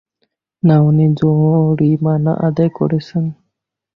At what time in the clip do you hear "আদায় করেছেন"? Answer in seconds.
2.47-3.23